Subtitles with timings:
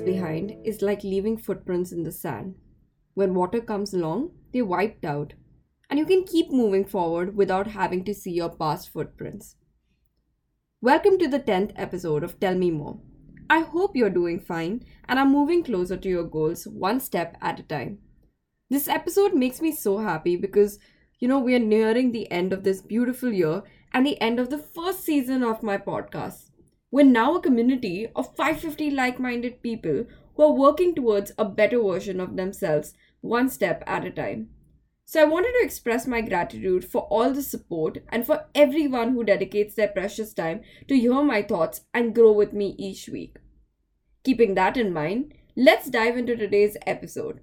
[0.00, 2.54] behind is like leaving footprints in the sand.
[3.14, 5.34] When water comes along, they're wiped out,
[5.90, 9.56] and you can keep moving forward without having to see your past footprints.
[10.80, 13.00] Welcome to the 10th episode of Tell Me More.
[13.50, 17.60] I hope you're doing fine and are moving closer to your goals one step at
[17.60, 17.98] a time.
[18.70, 20.78] This episode makes me so happy because,
[21.18, 24.48] you know, we are nearing the end of this beautiful year and the end of
[24.48, 26.48] the first season of my podcast.
[26.92, 30.04] We're now a community of 550 like minded people
[30.36, 32.92] who are working towards a better version of themselves
[33.22, 34.50] one step at a time.
[35.06, 39.24] So, I wanted to express my gratitude for all the support and for everyone who
[39.24, 43.38] dedicates their precious time to hear my thoughts and grow with me each week.
[44.22, 47.40] Keeping that in mind, let's dive into today's episode.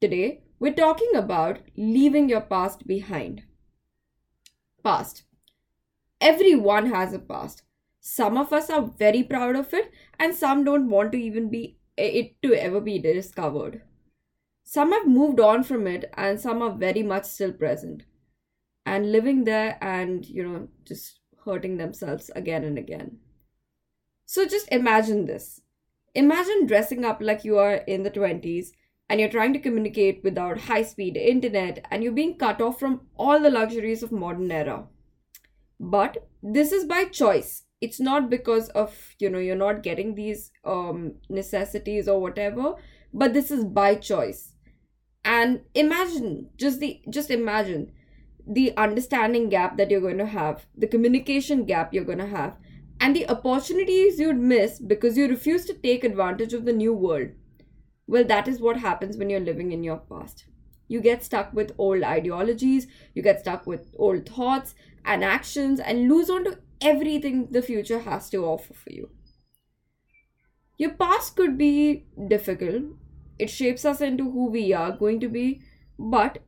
[0.00, 3.44] Today, we're talking about leaving your past behind.
[4.82, 5.22] Past.
[6.20, 7.62] Everyone has a past.
[8.00, 11.78] Some of us are very proud of it, and some don't want to even be
[11.96, 13.82] it to ever be discovered.
[14.64, 18.04] Some have moved on from it, and some are very much still present
[18.86, 23.18] and living there and, you know, just hurting themselves again and again.
[24.26, 25.60] So just imagine this.
[26.14, 28.72] Imagine dressing up like you are in the 20s
[29.08, 33.02] and you're trying to communicate without high speed internet and you're being cut off from
[33.16, 34.86] all the luxuries of modern era.
[35.78, 37.64] But this is by choice.
[37.80, 42.74] It's not because of, you know, you're not getting these um necessities or whatever,
[43.12, 44.54] but this is by choice.
[45.24, 47.92] And imagine, just the just imagine
[48.46, 52.56] the understanding gap that you're going to have, the communication gap you're going to have
[53.00, 57.28] and the opportunities you'd miss because you refuse to take advantage of the new world.
[58.06, 60.44] Well, that is what happens when you're living in your past.
[60.88, 66.08] You get stuck with old ideologies, you get stuck with old thoughts and actions, and
[66.08, 69.10] lose on to everything the future has to offer for you.
[70.78, 72.84] Your past could be difficult,
[73.38, 75.62] it shapes us into who we are going to be,
[75.98, 76.38] but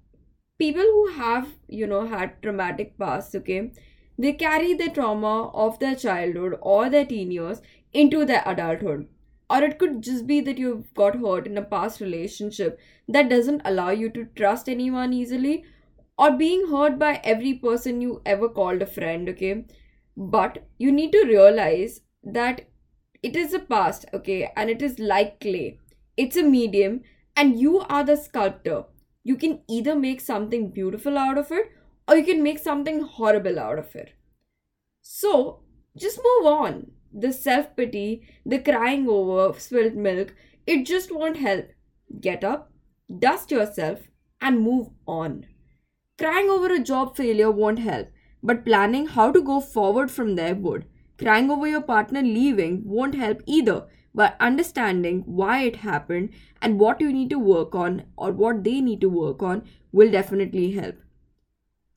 [0.58, 3.72] people who have, you know, had traumatic pasts, okay,
[4.18, 7.60] they carry the trauma of their childhood or their teen years
[7.92, 9.08] into their adulthood.
[9.50, 12.78] Or it could just be that you've got hurt in a past relationship
[13.08, 15.64] that doesn't allow you to trust anyone easily,
[16.16, 19.64] or being hurt by every person you ever called a friend, okay?
[20.16, 22.68] But you need to realize that
[23.22, 24.50] it is a past, okay?
[24.56, 25.78] And it is like clay,
[26.16, 27.02] it's a medium,
[27.36, 28.84] and you are the sculptor.
[29.24, 31.70] You can either make something beautiful out of it
[32.08, 34.14] or you can make something horrible out of it.
[35.00, 35.60] So
[35.96, 36.90] just move on.
[37.12, 40.34] The self pity, the crying over spilled milk,
[40.66, 41.66] it just won't help.
[42.20, 42.72] Get up,
[43.18, 44.00] dust yourself,
[44.40, 45.46] and move on.
[46.18, 48.08] Crying over a job failure won't help,
[48.42, 50.86] but planning how to go forward from there would.
[51.18, 56.30] Crying over your partner leaving won't help either, but understanding why it happened
[56.60, 60.10] and what you need to work on or what they need to work on will
[60.10, 60.96] definitely help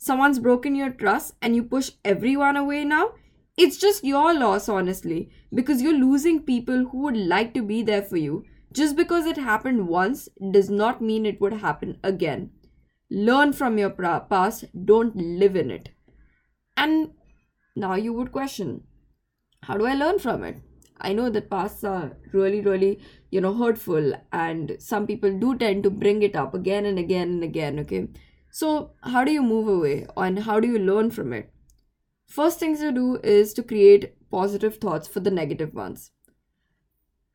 [0.06, 3.14] someone's broken your trust and you push everyone away now,
[3.58, 8.04] it's just your loss, honestly, because you're losing people who would like to be there
[8.04, 8.46] for you.
[8.72, 12.52] Just because it happened once does not mean it would happen again.
[13.10, 15.90] Learn from your past, don't live in it.
[16.78, 17.12] And
[17.76, 18.84] now you would question
[19.64, 20.58] how do I learn from it?
[21.02, 23.00] I know that pasts are really, really,
[23.32, 27.30] you know, hurtful, and some people do tend to bring it up again and again
[27.30, 28.08] and again, okay?
[28.52, 31.52] So, how do you move away and how do you learn from it?
[32.28, 36.12] First things to do is to create positive thoughts for the negative ones.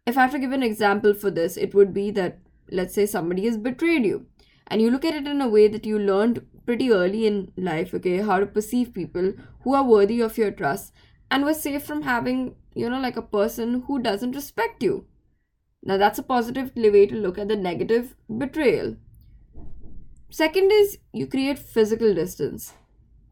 [0.06, 2.38] If I have to give an example for this, it would be that
[2.70, 4.26] let's say somebody has betrayed you
[4.66, 7.94] and you look at it in a way that you learned pretty early in life,
[7.94, 9.32] okay, how to perceive people
[9.62, 10.92] who are worthy of your trust
[11.30, 15.06] and were safe from having, you know, like a person who doesn't respect you.
[15.82, 18.96] Now, that's a positive way to look at the negative betrayal.
[20.30, 22.74] Second is you create physical distance.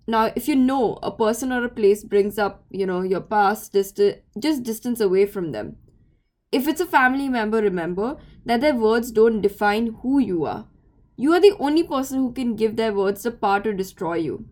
[0.07, 3.75] Now, if you know a person or a place brings up, you know, your past,
[3.75, 4.01] just
[4.39, 5.77] just distance away from them.
[6.51, 8.17] If it's a family member, remember
[8.47, 10.67] that their words don't define who you are.
[11.21, 14.45] You are the only person who can give their words the power to destroy you.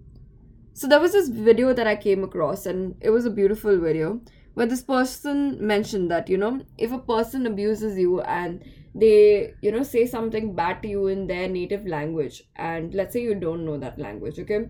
[0.72, 4.20] So there was this video that I came across, and it was a beautiful video
[4.54, 8.64] where this person mentioned that, you know, if a person abuses you and
[8.96, 13.20] they you know say something bad to you in their native language and let's say
[13.20, 14.60] you don't know that language okay?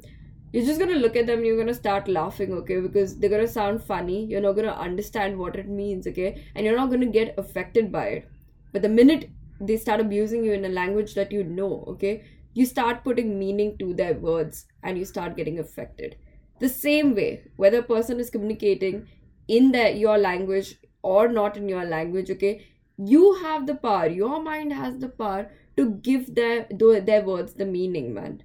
[0.53, 2.81] You're just gonna look at them you're gonna start laughing okay?
[2.81, 6.45] Because they're gonna sound funny you're not gonna understand what it means okay?
[6.57, 8.29] And you're not gonna get affected by it.
[8.73, 9.31] But the minute
[9.61, 12.25] they start abusing you in a language that you know okay?
[12.55, 16.17] You start putting meaning to their words and you start getting affected.
[16.61, 19.09] The same way whether a person is communicating
[19.49, 22.67] in their your language or not in your language okay?
[22.97, 27.67] You have the power your mind has the power to give their their words the
[27.67, 28.43] meaning man.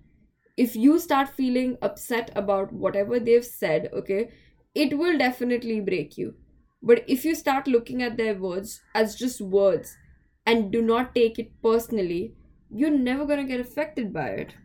[0.58, 4.30] If you start feeling upset about whatever they've said okay
[4.74, 6.36] it will definitely break you.
[6.82, 9.98] But if you start looking at their words as just words
[10.46, 12.36] and do not take it personally
[12.70, 14.56] you're never going to get affected by it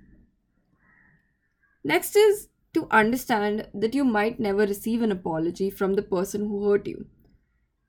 [1.84, 6.69] next is to understand that you might never receive an apology from the person who
[6.69, 7.06] hurt you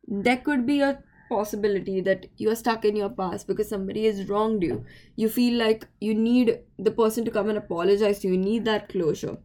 [0.07, 4.63] there could be a possibility that you're stuck in your past because somebody has wronged
[4.63, 4.85] you.
[5.15, 8.65] You feel like you need the person to come and apologize to you, you need
[8.65, 9.37] that closure.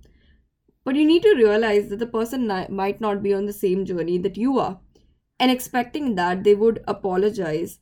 [0.85, 4.19] But you need to realize that the person might not be on the same journey
[4.19, 4.81] that you are.
[5.39, 7.79] And expecting that they would apologize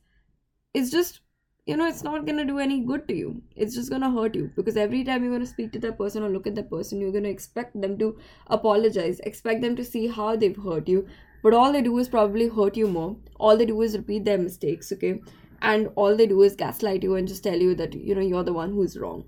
[0.73, 1.21] is just,
[1.65, 3.41] you know, it's not to do any good to you.
[3.55, 4.51] It's just to hurt you.
[4.55, 7.11] Because every time you're to speak to that person or look at that person, you're
[7.23, 11.07] to expect them to apologize, expect them to see how they've hurt you,
[11.43, 13.15] but all they do is probably hurt you more.
[13.39, 15.21] All they do is repeat their mistakes okay?
[15.61, 18.43] And all they do is gaslight you and just tell you that you know you're
[18.43, 19.25] the one who's wrong.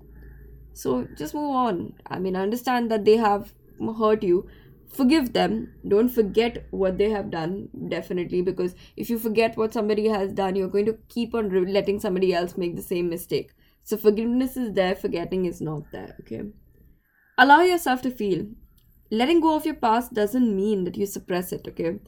[0.72, 1.94] So just move on.
[2.06, 3.54] I mean understand that they have
[3.98, 4.48] hurt you
[4.92, 5.74] forgive them.
[5.86, 10.56] Don't forget what they have done definitely because if you forget what somebody has done
[10.56, 13.52] you're going to keep on letting somebody else make the same mistake.
[13.82, 16.42] So forgiveness is there forgetting is not there okay?
[17.38, 18.46] Allow yourself to feel.
[19.10, 21.98] Letting go of your past doesn't mean that you suppress it okay?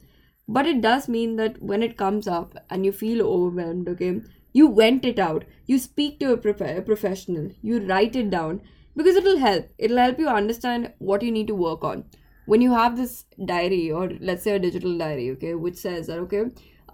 [0.48, 4.74] But it does mean that when it comes up and you feel overwhelmed okay you
[4.74, 5.44] vent it out.
[5.66, 7.50] You speak to a, prof- a professional.
[7.60, 8.62] You write it down
[8.96, 9.68] because it'll help.
[9.76, 12.04] It'll help you understand what you need to work on
[12.46, 16.18] when you have this diary or let's say a digital diary okay which says that
[16.18, 16.44] okay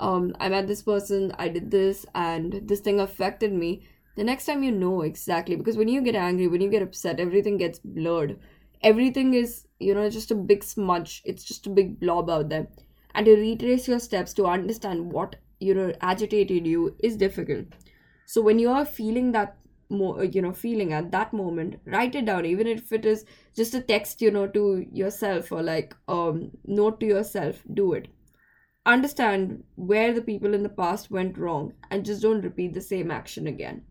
[0.00, 3.82] um, i met this person i did this and this thing affected me
[4.14, 7.18] the next time you know exactly because when you get angry when you get upset
[7.18, 8.38] everything gets blurred.
[8.82, 11.22] Everything is you know just a big smudge.
[11.24, 12.66] It's just a big blob out there.
[13.14, 17.66] And to retrace your steps to understand what you know agitated you is difficult.
[18.26, 19.56] So when you are feeling that
[19.92, 23.24] more you know feeling at that moment write it down even if it is
[23.54, 28.08] just a text you know to yourself or like um note to yourself do it.
[28.86, 33.10] Understand where the people in the past went wrong and just don't repeat the same
[33.10, 33.84] action again.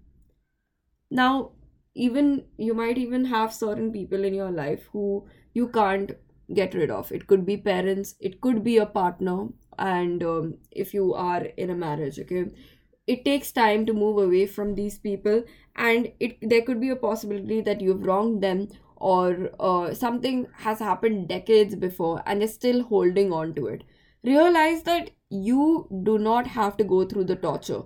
[1.09, 1.51] Now
[1.93, 6.11] even you might even have certain people in your life who you can't
[6.53, 7.11] get rid of.
[7.11, 11.69] It could be parents it could be a partner and um, if you are in
[11.69, 12.51] a marriage okay
[13.07, 15.43] it takes time to move away from these people
[15.75, 20.79] and it there could be a possibility that you've wronged them or uh, something has
[20.79, 23.83] happened decades before and is still holding on to it.
[24.23, 27.81] Realize that you do not have to go through the torture.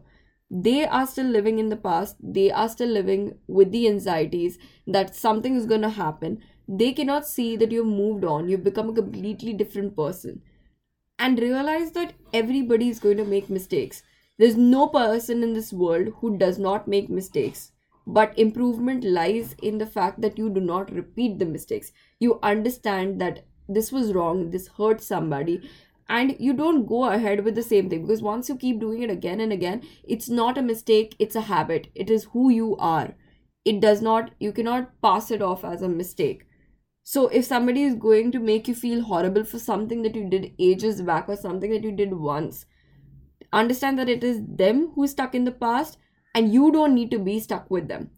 [0.51, 2.17] They are still living in the past.
[2.21, 6.41] They are still living with the anxieties that something is going to happen.
[6.67, 8.49] They cannot see that you've moved on.
[8.49, 10.41] You've become a completely different person.
[11.17, 14.03] And realize that everybody is going to make mistakes
[14.37, 17.71] there's no person in this world who does not make mistakes.
[18.07, 21.91] But improvement lies in the fact that you do not repeat the mistakes.
[22.19, 25.67] You understand that this was wrong this hurt somebody
[26.07, 28.03] and you don't go ahead with the same thing.
[28.03, 31.41] Because once you keep doing it again and again it's not a mistake it's a
[31.41, 31.87] habit.
[31.95, 33.15] It is who you are.
[33.63, 36.45] It does not you cannot pass it off as a mistake.
[37.03, 40.53] So if somebody is going to make you feel horrible for something that you did
[40.59, 42.65] ages back or something that you did once
[43.53, 45.97] understand that it is them who stuck in the past
[46.33, 48.09] and you don't need to be stuck with them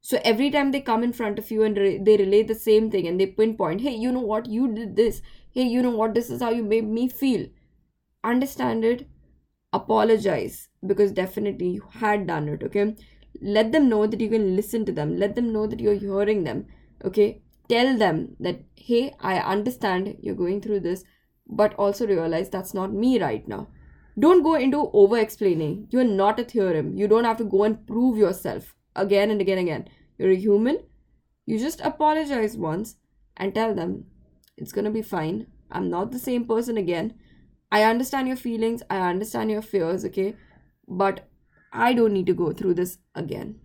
[0.00, 2.90] so every time they come in front of you and re- they relay the same
[2.90, 5.22] thing and they pinpoint hey you know what you did this
[5.54, 7.46] hey, you know what, this is how you made me feel.
[8.24, 9.08] Understand it,
[9.72, 12.96] apologize because definitely you had done it, okay?
[13.40, 16.42] Let them know that you can listen to them, let them know that you're hearing
[16.42, 16.66] them,
[17.04, 17.40] okay?
[17.68, 21.04] Tell them that, hey, I understand you're going through this,
[21.46, 23.68] but also realize that's not me right now.
[24.18, 25.88] Don't go into over explaining.
[25.90, 26.96] You're not a theorem.
[26.96, 29.88] You don't have to go and prove yourself again and again and again.
[30.18, 30.78] You're a human.
[31.46, 32.96] You just apologize once
[33.36, 34.06] and tell them
[34.56, 35.48] it's gonna be fine.
[35.70, 37.14] I'm not the same person again.
[37.72, 40.36] I understand your feelings, I understand your fears, okay?
[40.86, 41.28] But
[41.72, 43.58] I don't need to go through this again.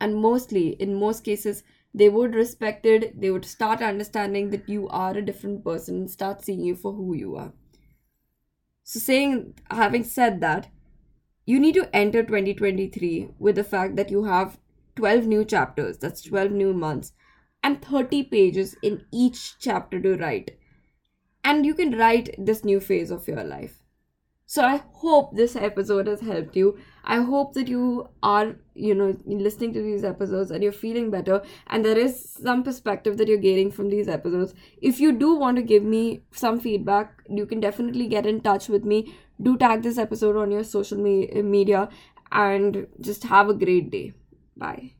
[0.00, 1.62] And mostly, in most cases,
[1.94, 6.42] they would respect it, they would start understanding that you are a different person start
[6.42, 7.52] seeing you for who you are.
[8.88, 10.68] So, saying, having said that,
[11.44, 14.60] you need to enter 2023 with the fact that you have
[14.94, 17.12] 12 new chapters, that's 12 new months
[17.64, 20.56] and 30 pages in each chapter to write.
[21.42, 23.82] And you can write this new phase of your life.
[24.48, 26.78] So I hope this episode has helped you.
[27.04, 31.42] I hope that you are, you know, listening to these episodes and you're feeling better
[31.66, 34.54] and there is some perspective that you're gaining from these episodes.
[34.80, 38.68] If you do want to give me some feedback, you can definitely get in touch
[38.68, 39.14] with me.
[39.42, 41.88] Do tag this episode on your social me- media
[42.32, 44.14] and just have a great day.
[44.56, 44.95] Bye.